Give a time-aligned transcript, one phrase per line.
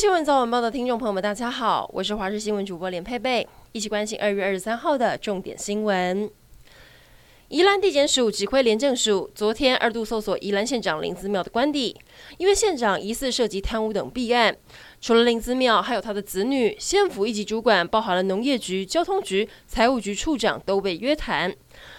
[0.00, 6.30] 新闻早晚报的听众朋友们，大家好，我是华视新闻主播连佩佩，一起关心二月二十三号的重点新闻。
[7.48, 11.94] 宜兰地检署指挥廉政署昨天二度搜索宜兰县长林子妙的官邸，
[12.38, 14.56] 因为县长疑似涉及贪污等弊案，
[15.02, 21.54] 除了林子妙，还有他的子女、县府一级主管，包含了农业局、交通局、财务局处长都被约谈。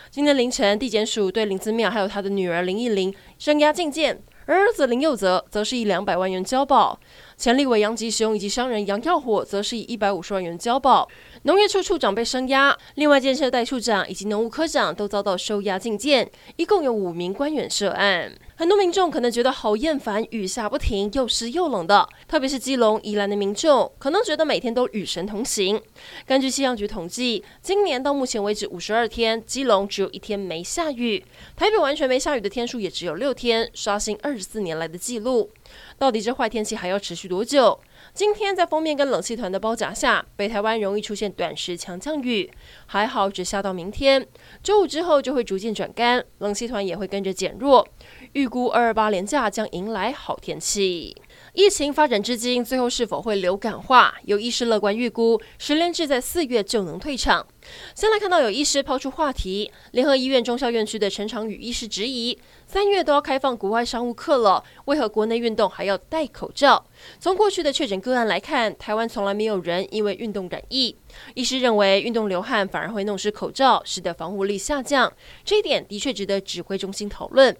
[0.09, 4.19] 今天凌晨，地检署对林子妙还有他的女儿林忆玲声押禁见。
[4.47, 6.99] 而儿子林佑则则是以两百万元交保，
[7.41, 11.09] 前立委杨吉雄以及商人杨耀火则是以一百五十万元交保。
[11.41, 18.31] 农业处处长被声押，另外建设代处长以及农务科长都遭到收押禁见，一共有五名官员涉案。
[18.57, 22.07] 很多民众可能觉得好厌烦，雨下不停，又湿又冷的。
[22.27, 25.81] 特别是基隆、宜兰的民众，可能觉得每天都与神同行。
[26.27, 35.49] 根据气象局统计，今年到目前为止五十二天，基隆只有一天没下雨，台北完全没下雨的天数也只有六天，刷新二十四年来的记录。
[35.97, 37.79] 到底这坏天气还要持续多久？
[38.13, 42.51] 今天在锋面跟冷气团的包夹下，北台湾容易出现短时强降雨，
[42.87, 44.27] 还好只下到明天。
[44.63, 47.87] 周五之后就会逐渐转干，冷气团也会跟着减弱。
[48.33, 51.15] 预估二二八连假将迎来好天气。
[51.53, 54.15] 疫情发展至今，最后是否会流感化？
[54.23, 57.45] 有医师乐观预估，十连制在四月就能退场。
[57.93, 66.85] 先来看到有医师抛出话题，联合医院中校院区的陈长宇医师质疑：三月都要开放国外商务客了，为何国内运动还要戴口罩？
[67.19, 70.95] 从过去的确诊个案来看，台湾从来没有人因为运动染疫。
[71.33, 75.11] 医师认为，运动流汗反而会弄湿口罩，使得防护力下降，
[75.43, 77.55] 这一点的确值得指挥中心讨论。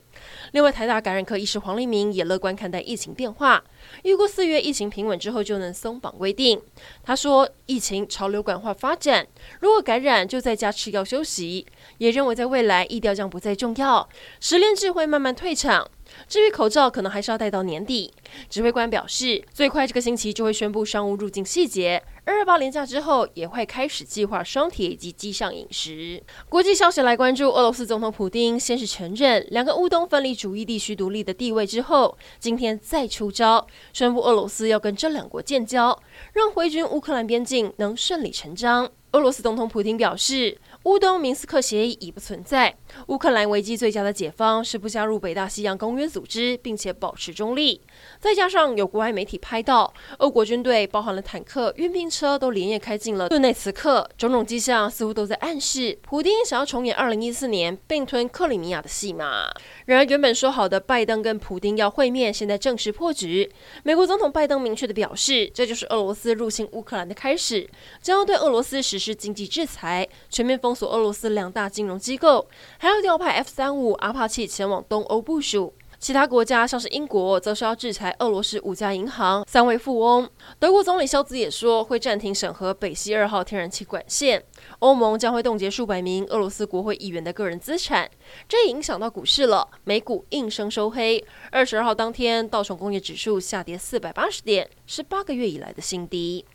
[0.53, 3.61] 另外，台大感染科医师黄立明也乐观看待疫情变化，
[4.03, 6.61] 预估四月疫情平稳之后就能松绑规定。
[7.03, 9.27] 他说，疫情朝流感化发展，
[9.59, 11.65] 如果感感染就在家吃药休息。
[11.97, 14.07] 也认为在未来疫调将不再重要，
[14.39, 15.85] 十连制会慢慢退场。
[16.27, 18.13] 至于口罩，可能还是要戴到年底。
[18.49, 22.01] 指挥官表示，最快这个星期就会宣布商务入境细节。
[22.23, 26.21] 二二八连假之后，也会开始计划双铁以及机上饮食。
[26.47, 35.97] 国际消息来关注，俄罗斯总统普丁先是承认两个乌东分离主义地区独立的地位之后，今天再出招，宣布俄罗斯要跟这两国建交，
[36.33, 38.91] 让回军乌克兰边境能顺理成章。
[39.11, 42.75] 俄罗斯总统普京表示，乌东明斯克协议已不存在。
[43.07, 47.79] 乌克兰危机最佳的解方是不加入北大西洋公约组织，并且保持中立。
[48.19, 59.51] 再加上有国外媒体拍到，俄国军队包含了坦克、运兵车都连夜开进了顿内茨克，种种迹象似乎都在暗示，普丁想要重演2014年并吞克里米亚的戏码。
[59.85, 63.51] 然而，原本说好的拜登跟普丁要会面，现在正式破局。
[63.83, 67.69] 美国总统拜登明确地表示，这就是俄罗斯入侵乌克兰的开始，
[68.01, 75.73] 将要对俄罗斯实施经济制裁，全面封封锁俄罗斯两大金融机构，还要调派 F 三五阿帕奇前往东欧部署。
[75.99, 80.27] 其他国家像是英国，则是要制裁俄罗斯五家银行、三位富翁。
[80.59, 84.41] 德国总理肖兹也说会暂停审核北溪二号天然气管线。
[84.79, 88.09] 欧盟将会冻结数百名俄罗斯国会议员的个人资产，
[88.47, 89.67] 这也影响到股市了。
[89.83, 91.21] 美股应声收黑。
[91.51, 96.45] 二十二号当天，道琼工业指数下跌四百八十点，是八个月以来的新低。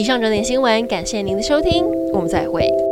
[0.00, 1.84] 以上整点新闻，感谢您的收听，
[2.14, 2.89] 我们再会。